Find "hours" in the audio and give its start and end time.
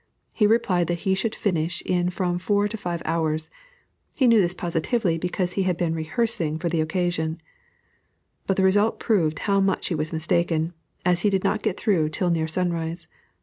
3.05-3.51